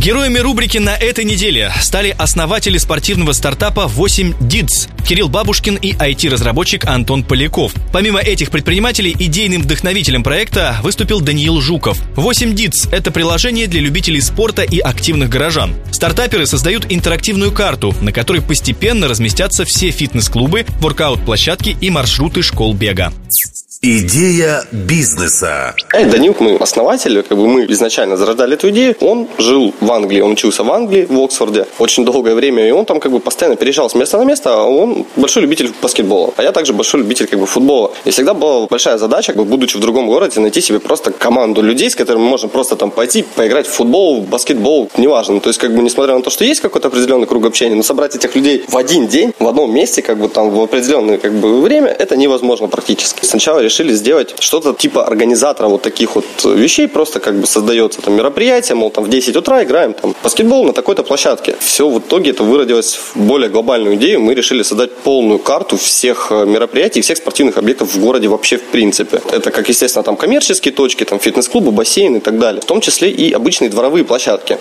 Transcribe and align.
Героями 0.00 0.38
рубрики 0.38 0.78
на 0.78 0.96
этой 0.96 1.26
неделе 1.26 1.70
стали 1.82 2.16
основатели 2.16 2.78
спортивного 2.78 3.32
стартапа 3.32 3.86
8 3.86 4.32
DIDS 4.40 4.88
Кирилл 5.06 5.28
Бабушкин 5.28 5.74
и 5.74 5.92
IT-разработчик 5.92 6.86
Антон 6.86 7.22
Поляков. 7.22 7.74
Помимо 7.92 8.18
этих 8.18 8.50
предпринимателей, 8.50 9.14
идейным 9.18 9.60
вдохновителем 9.60 10.22
проекта 10.22 10.78
выступил 10.82 11.20
Даниил 11.20 11.60
Жуков. 11.60 12.00
8 12.16 12.54
DIDS– 12.54 12.88
это 12.92 13.10
приложение 13.10 13.66
для 13.66 13.82
любителей 13.82 14.22
спорта 14.22 14.62
и 14.62 14.78
активных 14.78 15.28
горожан. 15.28 15.74
Стартаперы 15.92 16.46
создают 16.46 16.86
интерактивную 16.88 17.52
карту, 17.52 17.94
на 18.00 18.10
которой 18.10 18.40
постепенно 18.40 19.06
разместятся 19.06 19.66
все 19.66 19.90
фитнес-клубы, 19.90 20.64
воркаут-площадки 20.80 21.76
и 21.78 21.90
маршруты 21.90 22.40
школ 22.40 22.72
бега. 22.72 23.12
Идея 23.82 24.62
бизнеса. 24.72 25.74
Э, 25.94 26.04
Данил, 26.04 26.36
мы 26.38 26.56
основатель, 26.56 27.22
как 27.22 27.38
бы 27.38 27.48
мы 27.48 27.64
изначально 27.64 28.18
зарождали 28.18 28.52
эту 28.52 28.68
идею. 28.68 28.94
Он 29.00 29.26
жил 29.38 29.72
в 29.80 29.90
Англии, 29.90 30.20
он 30.20 30.32
учился 30.32 30.64
в 30.64 30.70
Англии, 30.70 31.06
в 31.08 31.18
Оксфорде, 31.18 31.64
очень 31.78 32.04
долгое 32.04 32.34
время, 32.34 32.68
и 32.68 32.72
он 32.72 32.84
там 32.84 33.00
как 33.00 33.10
бы 33.10 33.20
постоянно 33.20 33.56
переезжал 33.56 33.88
с 33.88 33.94
места 33.94 34.18
на 34.18 34.24
место, 34.24 34.52
а 34.52 34.64
он 34.64 35.06
большой 35.16 35.44
любитель 35.44 35.72
баскетбола, 35.80 36.34
а 36.36 36.42
я 36.42 36.52
также 36.52 36.74
большой 36.74 37.00
любитель 37.00 37.26
как 37.26 37.40
бы 37.40 37.46
футбола. 37.46 37.90
И 38.04 38.10
всегда 38.10 38.34
была 38.34 38.66
большая 38.66 38.98
задача, 38.98 39.32
как 39.32 39.36
бы, 39.36 39.44
будучи 39.46 39.78
в 39.78 39.80
другом 39.80 40.08
городе, 40.08 40.40
найти 40.40 40.60
себе 40.60 40.78
просто 40.78 41.10
команду 41.10 41.62
людей, 41.62 41.88
с 41.88 41.96
которыми 41.96 42.24
можно 42.24 42.48
просто 42.48 42.76
там 42.76 42.90
пойти, 42.90 43.24
поиграть 43.34 43.66
в 43.66 43.70
футбол, 43.70 44.20
в 44.20 44.28
баскетбол, 44.28 44.90
неважно. 44.98 45.40
То 45.40 45.48
есть, 45.48 45.58
как 45.58 45.74
бы, 45.74 45.82
несмотря 45.82 46.14
на 46.16 46.22
то, 46.22 46.28
что 46.28 46.44
есть 46.44 46.60
какой-то 46.60 46.88
определенный 46.88 47.26
круг 47.26 47.46
общения, 47.46 47.76
но 47.76 47.82
собрать 47.82 48.14
этих 48.14 48.36
людей 48.36 48.62
в 48.68 48.76
один 48.76 49.06
день, 49.06 49.32
в 49.38 49.48
одном 49.48 49.72
месте, 49.72 50.02
как 50.02 50.18
бы 50.18 50.28
там 50.28 50.50
в 50.50 50.60
определенное 50.60 51.16
как 51.16 51.32
бы 51.32 51.62
время, 51.62 51.88
это 51.88 52.18
невозможно 52.18 52.68
практически. 52.68 53.24
Сначала 53.24 53.69
решили 53.70 53.94
сделать 53.94 54.34
что-то 54.40 54.72
типа 54.72 55.06
организатора 55.06 55.68
вот 55.68 55.82
таких 55.82 56.16
вот 56.16 56.24
вещей, 56.44 56.88
просто 56.88 57.20
как 57.20 57.34
бы 57.34 57.46
создается 57.46 58.02
там 58.02 58.14
мероприятие, 58.14 58.74
мол, 58.74 58.90
там 58.90 59.04
в 59.04 59.08
10 59.08 59.36
утра 59.36 59.62
играем 59.62 59.94
там 59.94 60.14
баскетбол 60.22 60.64
на 60.64 60.72
такой-то 60.72 61.04
площадке. 61.04 61.54
Все 61.60 61.88
в 61.88 61.98
итоге 61.98 62.30
это 62.30 62.42
выродилось 62.42 62.96
в 62.96 63.16
более 63.16 63.48
глобальную 63.48 63.94
идею. 63.94 64.20
Мы 64.20 64.34
решили 64.34 64.62
создать 64.62 64.92
полную 64.92 65.38
карту 65.38 65.76
всех 65.76 66.28
э, 66.30 66.46
мероприятий, 66.46 67.00
всех 67.00 67.18
спортивных 67.18 67.58
объектов 67.58 67.94
в 67.94 68.00
городе 68.00 68.28
вообще 68.28 68.56
в 68.56 68.62
принципе. 68.62 69.20
Это 69.32 69.50
как, 69.50 69.68
естественно, 69.68 70.02
там 70.02 70.16
коммерческие 70.16 70.74
точки, 70.74 71.04
там 71.04 71.20
фитнес-клубы, 71.20 71.70
бассейны 71.70 72.16
и 72.16 72.20
так 72.20 72.38
далее. 72.38 72.60
В 72.60 72.64
том 72.64 72.80
числе 72.80 73.10
и 73.10 73.32
обычные 73.32 73.70
дворовые 73.70 74.04
площадки. 74.04 74.58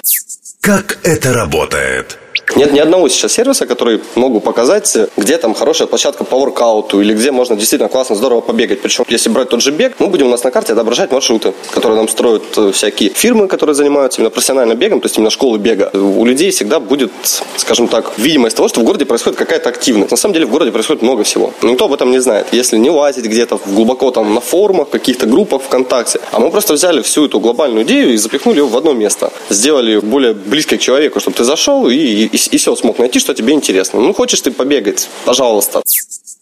Как 0.62 1.00
это 1.04 1.34
работает? 1.34 2.18
Нет 2.56 2.74
ни 2.74 2.80
одного 2.80 3.10
сейчас 3.10 3.34
сервиса, 3.34 3.66
который 3.66 4.02
могу 4.16 4.40
показать, 4.40 4.98
где 5.18 5.38
там 5.38 5.54
хорошая 5.54 5.88
площадка 5.88 6.24
по 6.24 6.38
воркауту 6.38 7.00
или 7.00 7.14
где 7.14 7.32
можно 7.32 7.56
действительно 7.56 7.90
классно, 7.90 8.16
здорово 8.16 8.42
побегать. 8.42 8.82
Причем, 8.82 9.06
если 9.08 9.30
брать 9.30 9.50
тот 9.50 9.62
же 9.62 9.72
бег, 9.72 9.96
мы 10.00 10.08
будем 10.08 10.28
у 10.28 10.30
нас 10.30 10.44
на 10.44 10.52
карте 10.52 10.74
отображать 10.74 11.12
маршруты, 11.12 11.54
которые 11.72 11.98
нам 11.98 12.08
строят 12.08 12.44
э, 12.58 12.72
всякие 12.72 13.12
фирмы, 13.12 13.48
которые 13.48 13.76
занимаются 13.76 14.20
именно 14.20 14.32
профессиональным 14.32 14.78
бегом, 14.78 15.00
то 15.00 15.06
есть 15.06 15.18
именно 15.18 15.30
школы 15.30 15.58
бега. 15.58 15.92
У 15.94 16.26
людей 16.26 16.52
всегда 16.52 16.80
будет, 16.80 17.12
скажем 17.56 17.88
так, 17.88 18.18
видимость 18.18 18.58
того, 18.58 18.68
что 18.68 18.82
в 18.82 18.84
городе 18.84 19.06
происходит 19.06 19.38
какая-то 19.38 19.70
активность. 19.70 20.12
На 20.12 20.18
самом 20.18 20.34
деле 20.34 20.46
в 20.46 20.50
городе 20.50 20.72
происходит 20.72 21.02
много 21.02 21.24
всего. 21.24 21.54
Но 21.62 21.70
никто 21.70 21.86
об 21.86 21.94
этом 21.94 22.12
не 22.12 22.20
знает. 22.20 22.48
Если 22.52 22.78
не 22.78 22.90
лазить 22.90 23.26
где-то 23.26 23.60
глубоко 23.68 24.12
там 24.12 24.34
на 24.34 24.42
форумах, 24.42 24.90
каких-то 24.90 25.28
группах 25.28 25.62
ВКонтакте, 25.62 26.20
а 26.32 26.40
мы 26.40 26.50
просто 26.50 26.74
взяли 26.74 27.02
всю 27.02 27.26
эту 27.26 27.40
глобальную 27.40 27.86
идею 27.86 28.14
и 28.14 28.18
запихнули 28.18 28.58
ее 28.60 28.66
в 28.66 28.76
одно 28.76 28.94
место. 28.94 29.32
Сделали 29.50 29.92
ее 29.92 30.02
более 30.02 30.34
близкой 30.34 30.78
к 30.78 30.82
человеку, 30.82 31.20
чтобы 31.20 31.38
ты 31.38 31.44
зашел 31.44 31.88
и, 31.88 31.96
и, 32.20 32.26
и, 32.26 32.36
и 32.36 32.58
все 32.58 32.76
смог 32.76 33.00
найти, 33.00 33.20
что 33.20 33.34
тебе 33.34 33.54
интересно. 33.54 34.00
Ну, 34.00 34.14
хочешь 34.14 34.42
ты 34.42 34.52
побегать, 34.52 35.08
пожалуйста. 35.26 35.82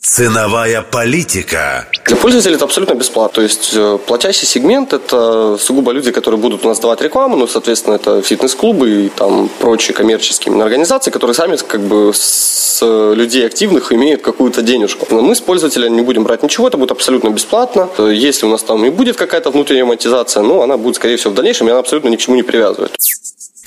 Ценовая 0.01 0.81
политика. 0.83 1.87
Для 2.05 2.15
пользователей 2.15 2.55
это 2.55 2.65
абсолютно 2.65 2.93
бесплатно. 2.93 3.35
То 3.35 3.41
есть 3.41 3.71
э, 3.75 3.97
платящий 4.07 4.47
сегмент 4.47 4.93
это 4.93 5.57
сугубо 5.59 5.91
люди, 5.91 6.11
которые 6.11 6.39
будут 6.39 6.63
у 6.65 6.69
нас 6.69 6.79
давать 6.79 7.01
рекламу, 7.01 7.35
ну, 7.35 7.45
соответственно, 7.45 7.95
это 7.95 8.21
фитнес-клубы 8.21 9.05
и 9.05 9.09
там 9.09 9.49
прочие 9.59 9.93
коммерческие 9.93 10.59
организации, 10.63 11.11
которые 11.11 11.35
сами 11.35 11.57
как 11.57 11.81
бы 11.81 12.13
с 12.13 12.81
людей 12.81 13.45
активных 13.45 13.91
имеют 13.91 14.21
какую-то 14.21 14.61
денежку. 14.61 15.07
Но 15.09 15.21
мы 15.21 15.35
с 15.35 15.41
пользователя 15.41 15.89
не 15.89 16.01
будем 16.01 16.23
брать 16.23 16.43
ничего, 16.43 16.67
это 16.67 16.77
будет 16.77 16.91
абсолютно 16.91 17.29
бесплатно. 17.29 17.89
Если 17.97 18.45
у 18.45 18.49
нас 18.49 18.63
там 18.63 18.85
и 18.85 18.89
будет 18.89 19.17
какая-то 19.17 19.49
внутренняя 19.51 19.85
монетизация, 19.85 20.43
ну, 20.43 20.61
она 20.61 20.77
будет, 20.77 20.95
скорее 20.95 21.17
всего, 21.17 21.31
в 21.31 21.35
дальнейшем, 21.35 21.67
и 21.67 21.71
она 21.71 21.79
абсолютно 21.79 22.09
ни 22.09 22.15
к 22.15 22.19
чему 22.19 22.35
не 22.35 22.43
привязывает. 22.43 22.95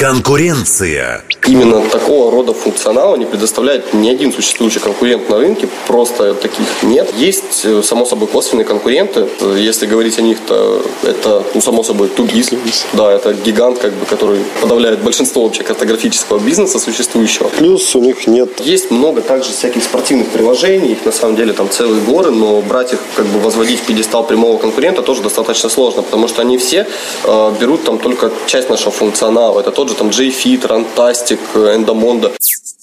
Конкуренция. 0.00 1.22
Именно 1.47 1.83
такого 1.83 2.31
рода 2.31 2.55
функционала 2.55 3.16
не 3.16 3.27
предоставляет 3.27 3.93
ни 3.93 4.09
один 4.09 4.33
существующий 4.33 4.78
конкурент 4.78 5.28
на 5.28 5.37
рынке, 5.37 5.69
просто 5.87 6.33
таких 6.33 6.83
нет. 6.83 7.12
Есть, 7.19 7.65
э, 7.65 7.83
само 7.83 8.06
собой, 8.06 8.27
косвенные 8.28 8.65
конкуренты. 8.65 9.27
Если 9.59 9.84
говорить 9.84 10.19
о 10.19 10.22
них, 10.22 10.39
то 10.47 10.83
это, 11.03 11.44
ну, 11.53 11.60
само 11.60 11.83
собой, 11.83 12.09
Тугис. 12.09 12.50
Да, 12.94 13.12
это 13.12 13.34
гигант, 13.34 13.78
как 13.78 13.93
бы, 13.93 14.06
который 14.06 14.39
подавляет 14.62 15.03
большинство 15.03 15.43
вообще 15.43 15.65
картографического 15.65 16.39
бизнеса 16.39 16.78
существующего. 16.78 17.49
Плюс 17.49 17.94
у 17.94 18.00
них 18.00 18.27
нет. 18.27 18.59
Есть 18.60 18.91
много 18.91 19.21
также 19.21 19.50
всяких 19.50 19.84
спортивных 19.84 20.28
приложений, 20.28 20.93
их 20.93 21.05
на 21.05 21.12
самом 21.12 21.37
деле 21.37 21.53
там 21.53 21.69
целые 21.69 22.00
горы, 22.00 22.31
но 22.31 22.62
брать 22.62 22.94
их, 22.94 23.00
как 23.16 23.27
бы 23.27 23.39
возводить 23.41 23.81
в 23.81 23.83
пьедестал 23.83 24.25
прямого 24.25 24.56
конкурента 24.56 25.03
тоже 25.03 25.21
достаточно 25.21 25.69
сложно, 25.69 26.00
потому 26.00 26.27
что 26.27 26.41
они 26.41 26.56
все 26.56 26.87
э, 27.25 27.53
берут 27.60 27.84
там 27.84 27.99
только 27.99 28.31
часть 28.47 28.71
нашего 28.71 28.93
функционала. 28.93 29.60
Это 29.60 29.71
тот 29.71 29.90
же 29.91 29.97
там 29.97 30.09
JFit, 30.09 30.62
Rantastic, 30.67 31.39
Endomondo. 31.55 32.33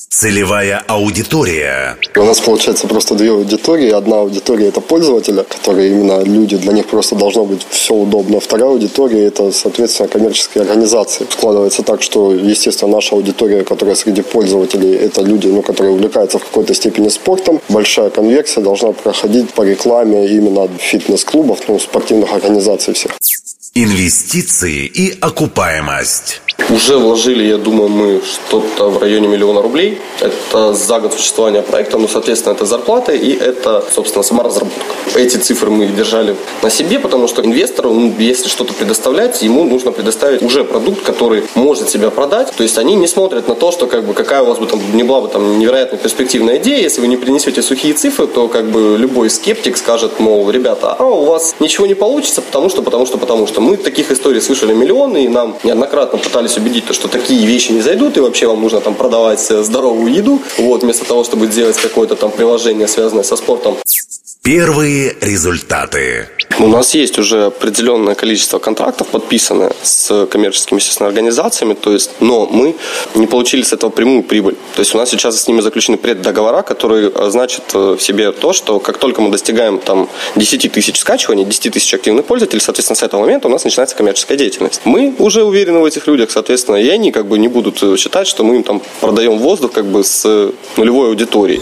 Целевая 0.09 0.83
аудитория. 0.87 1.95
У 2.15 2.23
нас 2.23 2.39
получается 2.39 2.87
просто 2.87 3.13
две 3.13 3.29
аудитории. 3.29 3.91
Одна 3.91 4.17
аудитория 4.21 4.69
это 4.69 4.81
пользователя, 4.81 5.43
которые 5.43 5.91
именно 5.91 6.23
люди, 6.23 6.57
для 6.57 6.73
них 6.73 6.87
просто 6.87 7.15
должно 7.15 7.45
быть 7.45 7.65
все 7.69 7.93
удобно. 7.93 8.39
Вторая 8.39 8.69
аудитория 8.71 9.25
это, 9.25 9.51
соответственно, 9.51 10.09
коммерческие 10.09 10.63
организации. 10.63 11.27
Складывается 11.29 11.83
так, 11.83 12.01
что, 12.01 12.33
естественно, 12.33 12.93
наша 12.93 13.15
аудитория, 13.15 13.63
которая 13.63 13.95
среди 13.95 14.23
пользователей, 14.23 14.95
это 14.95 15.21
люди, 15.21 15.49
ну, 15.49 15.61
которые 15.61 15.93
увлекаются 15.93 16.39
в 16.39 16.45
какой-то 16.45 16.73
степени 16.73 17.09
спортом. 17.09 17.61
Большая 17.69 18.09
конверсия 18.09 18.61
должна 18.61 18.93
проходить 18.93 19.51
по 19.51 19.61
рекламе 19.61 20.27
именно 20.27 20.67
фитнес-клубов, 20.79 21.59
ну, 21.67 21.79
спортивных 21.79 22.33
организаций 22.33 22.93
всех. 22.95 23.11
Инвестиции 23.79 24.87
и 24.87 25.15
окупаемость. 25.21 26.41
Уже 26.69 26.97
вложили, 26.97 27.43
я 27.45 27.57
думаю, 27.57 27.87
мы 27.87 28.21
что-то 28.25 28.89
в 28.89 29.01
районе 29.01 29.27
миллиона 29.27 29.61
рублей. 29.61 29.99
Это 30.19 30.73
за 30.73 30.99
год 30.99 31.13
существования 31.13 31.61
проекта, 31.61 31.97
ну, 31.97 32.07
соответственно, 32.09 32.53
это 32.55 32.65
зарплата 32.65 33.13
и 33.13 33.31
это, 33.31 33.85
собственно, 33.89 34.23
сама 34.23 34.43
разработка. 34.43 34.81
Эти 35.15 35.37
цифры 35.37 35.69
мы 35.69 35.85
держали 35.85 36.35
на 36.61 36.69
себе, 36.69 36.99
потому 36.99 37.29
что 37.29 37.41
инвестору, 37.41 37.93
ну, 37.93 38.13
если 38.19 38.49
что-то 38.49 38.73
предоставлять, 38.73 39.41
ему 39.43 39.63
нужно 39.63 39.91
предоставить 39.91 40.41
уже 40.41 40.65
продукт, 40.65 41.03
который 41.03 41.43
может 41.55 41.89
себя 41.89 42.09
продать. 42.09 42.51
То 42.57 42.63
есть 42.63 42.77
они 42.77 42.95
не 42.95 43.07
смотрят 43.07 43.47
на 43.47 43.55
то, 43.55 43.71
что 43.71 43.87
как 43.87 44.05
бы 44.05 44.13
какая 44.13 44.41
у 44.41 44.47
вас 44.47 44.57
бы 44.57 44.65
там 44.65 44.81
не 44.93 45.03
была 45.03 45.21
бы 45.21 45.29
там 45.29 45.59
невероятно 45.59 45.97
перспективная 45.97 46.57
идея. 46.57 46.81
Если 46.81 46.99
вы 46.99 47.07
не 47.07 47.17
принесете 47.17 47.61
сухие 47.61 47.93
цифры, 47.93 48.27
то 48.27 48.49
как 48.49 48.65
бы 48.69 48.97
любой 48.97 49.29
скептик 49.29 49.77
скажет, 49.77 50.19
мол, 50.19 50.49
ребята, 50.49 50.95
а 50.99 51.05
у 51.05 51.25
вас 51.25 51.55
ничего 51.61 51.87
не 51.87 51.95
получится, 51.95 52.41
потому 52.41 52.69
что, 52.69 52.81
потому 52.81 53.05
что, 53.05 53.17
потому 53.17 53.47
что. 53.47 53.61
Мы 53.67 53.75
таких 53.75 54.11
историй 54.11 54.39
слышали 54.39 54.73
миллионы, 54.73 55.25
и 55.25 55.27
нам 55.27 55.57
неоднократно 55.65 56.17
пытались 56.17 56.55
убедить, 56.55 56.85
то, 56.85 56.93
что 56.93 57.09
такие 57.09 57.45
вещи 57.45 57.73
не 57.73 57.81
зайдут, 57.81 58.15
и 58.15 58.21
вообще 58.21 58.47
вам 58.47 58.61
нужно 58.61 58.79
там 58.79 58.95
продавать 58.95 59.41
здоровую 59.41 60.09
еду, 60.09 60.39
вот, 60.57 60.83
вместо 60.83 61.03
того, 61.03 61.25
чтобы 61.25 61.47
делать 61.47 61.75
какое-то 61.75 62.15
там 62.15 62.31
приложение, 62.31 62.87
связанное 62.87 63.23
со 63.23 63.35
спортом. 63.35 63.75
Первые 64.47 65.13
результаты. 65.19 66.29
У 66.57 66.67
нас 66.67 66.95
есть 66.95 67.19
уже 67.19 67.47
определенное 67.47 68.15
количество 68.15 68.59
контрактов 68.59 69.07
подписано 69.07 69.73
с 69.83 70.25
коммерческими, 70.27 70.79
естественно, 70.79 71.09
организациями, 71.09 71.73
то 71.73 71.91
есть, 71.91 72.11
но 72.21 72.45
мы 72.45 72.77
не 73.13 73.27
получили 73.27 73.63
с 73.63 73.73
этого 73.73 73.89
прямую 73.89 74.23
прибыль. 74.23 74.55
То 74.75 74.79
есть 74.79 74.95
у 74.95 74.97
нас 74.97 75.09
сейчас 75.09 75.37
с 75.37 75.49
ними 75.49 75.59
заключены 75.59 75.97
преддоговора, 75.97 76.61
которые 76.61 77.11
значат 77.29 77.73
в 77.73 77.99
себе 77.99 78.31
то, 78.31 78.53
что 78.53 78.79
как 78.79 78.99
только 78.99 79.19
мы 79.21 79.31
достигаем 79.31 79.79
там 79.79 80.07
10 80.37 80.71
тысяч 80.71 80.97
скачиваний, 80.97 81.43
10 81.43 81.73
тысяч 81.73 81.93
активных 81.93 82.23
пользователей, 82.25 82.61
соответственно, 82.61 82.95
с 82.95 83.03
этого 83.03 83.19
момента 83.19 83.49
у 83.49 83.51
нас 83.51 83.65
начинается 83.65 83.97
коммерческая 83.97 84.37
деятельность. 84.37 84.79
Мы 84.85 85.13
уже 85.19 85.43
уверены 85.43 85.79
в 85.79 85.83
этих 85.83 86.07
людях, 86.07 86.31
соответственно, 86.31 86.77
и 86.77 86.87
они 86.87 87.11
как 87.11 87.25
бы 87.25 87.37
не 87.37 87.49
будут 87.49 87.99
считать, 87.99 88.27
что 88.27 88.45
мы 88.45 88.55
им 88.55 88.63
там 88.63 88.81
продаем 89.01 89.39
воздух 89.39 89.73
как 89.73 89.87
бы 89.87 90.05
с 90.05 90.53
нулевой 90.77 91.09
аудиторией. 91.09 91.61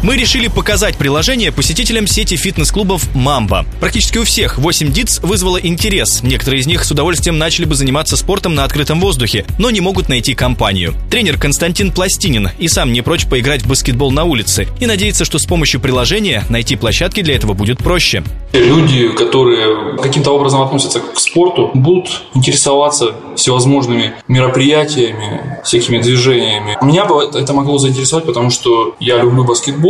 Мы 0.00 0.16
решили 0.16 0.46
показать 0.46 0.96
приложение 0.96 1.50
посетителям 1.50 2.06
сети 2.06 2.36
фитнес-клубов 2.36 3.12
«Мамба». 3.16 3.66
Практически 3.80 4.18
у 4.18 4.24
всех 4.24 4.56
8 4.56 4.92
ДИЦ 4.92 5.18
вызвало 5.24 5.56
интерес. 5.56 6.22
Некоторые 6.22 6.60
из 6.60 6.68
них 6.68 6.84
с 6.84 6.90
удовольствием 6.92 7.36
начали 7.36 7.64
бы 7.64 7.74
заниматься 7.74 8.16
спортом 8.16 8.54
на 8.54 8.62
открытом 8.62 9.00
воздухе, 9.00 9.44
но 9.58 9.70
не 9.70 9.80
могут 9.80 10.08
найти 10.08 10.34
компанию. 10.34 10.94
Тренер 11.10 11.36
Константин 11.36 11.90
Пластинин 11.90 12.50
и 12.60 12.68
сам 12.68 12.92
не 12.92 13.02
прочь 13.02 13.26
поиграть 13.26 13.62
в 13.62 13.68
баскетбол 13.68 14.12
на 14.12 14.22
улице 14.22 14.68
и 14.78 14.86
надеется, 14.86 15.24
что 15.24 15.40
с 15.40 15.46
помощью 15.46 15.80
приложения 15.80 16.44
найти 16.48 16.76
площадки 16.76 17.20
для 17.20 17.34
этого 17.34 17.54
будет 17.54 17.78
проще. 17.78 18.22
Люди, 18.52 19.08
которые 19.08 19.98
каким-то 19.98 20.30
образом 20.30 20.62
относятся 20.62 21.00
к 21.00 21.18
спорту, 21.18 21.72
будут 21.74 22.22
интересоваться 22.34 23.16
всевозможными 23.34 24.14
мероприятиями, 24.28 25.58
всякими 25.64 26.00
движениями. 26.00 26.78
Меня 26.82 27.04
бы 27.04 27.24
это 27.24 27.52
могло 27.52 27.78
заинтересовать, 27.78 28.26
потому 28.26 28.50
что 28.50 28.94
я 29.00 29.18
люблю 29.18 29.44
баскетбол, 29.44 29.87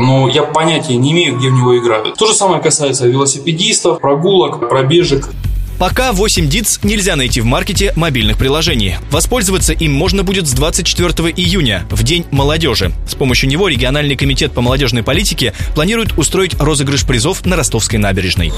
но 0.00 0.28
я 0.28 0.42
понятия 0.42 0.96
не 0.96 1.12
имею, 1.12 1.36
где 1.38 1.48
в 1.48 1.52
него 1.52 1.76
играют. 1.78 2.14
То 2.16 2.26
же 2.26 2.34
самое 2.34 2.62
касается 2.62 3.06
велосипедистов, 3.06 4.00
прогулок, 4.00 4.68
пробежек. 4.68 5.30
Пока 5.78 6.12
8 6.12 6.48
DITS 6.48 6.80
нельзя 6.84 7.16
найти 7.16 7.40
в 7.40 7.46
маркете 7.46 7.92
мобильных 7.96 8.38
приложений. 8.38 8.96
Воспользоваться 9.10 9.72
им 9.72 9.92
можно 9.92 10.22
будет 10.22 10.46
с 10.46 10.52
24 10.52 11.30
июня, 11.36 11.84
в 11.90 12.02
День 12.04 12.24
молодежи. 12.30 12.92
С 13.08 13.14
помощью 13.14 13.48
него 13.48 13.66
региональный 13.68 14.16
комитет 14.16 14.52
по 14.52 14.60
молодежной 14.60 15.02
политике 15.02 15.52
планирует 15.74 16.16
устроить 16.16 16.54
розыгрыш 16.60 17.04
призов 17.04 17.44
на 17.44 17.56
Ростовской 17.56 17.98
набережной. 17.98 18.52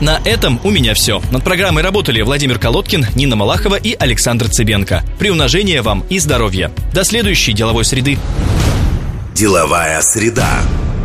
На 0.00 0.20
этом 0.24 0.60
у 0.64 0.70
меня 0.70 0.94
все. 0.94 1.20
Над 1.30 1.44
программой 1.44 1.82
работали 1.82 2.22
Владимир 2.22 2.58
Колодкин, 2.58 3.08
Нина 3.14 3.36
Малахова 3.36 3.74
и 3.74 3.94
Александр 3.98 4.48
Цыбенко. 4.48 5.02
Приумножения 5.18 5.82
вам 5.82 6.04
и 6.08 6.18
здоровья. 6.18 6.70
До 6.94 7.04
следующей 7.04 7.52
деловой 7.52 7.84
среды. 7.84 8.18
Деловая 9.34 10.00
среда. 10.02 10.60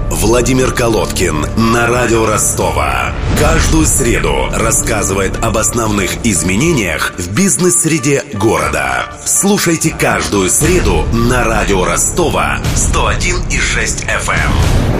Владимир 0.09 0.73
Колодкин 0.73 1.45
на 1.73 1.87
радио 1.87 2.25
Ростова. 2.25 3.13
Каждую 3.39 3.85
среду 3.85 4.49
рассказывает 4.51 5.37
об 5.43 5.57
основных 5.57 6.25
изменениях 6.25 7.13
в 7.17 7.33
бизнес-среде 7.33 8.23
города. 8.33 9.05
Слушайте 9.25 9.95
каждую 9.97 10.49
среду 10.49 11.03
на 11.13 11.43
радио 11.43 11.85
Ростова 11.85 12.59
101,6 12.75 14.05
FM. 14.05 14.95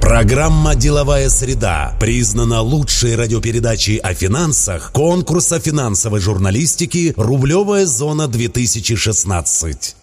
Программа 0.00 0.74
«Деловая 0.74 1.28
среда» 1.28 1.94
признана 2.00 2.60
лучшей 2.60 3.14
радиопередачей 3.14 3.96
о 3.96 4.14
финансах 4.14 4.92
конкурса 4.92 5.58
финансовой 5.60 6.20
журналистики 6.20 7.12
«Рублевая 7.16 7.86
зона 7.86 8.22
2016». 8.22 9.97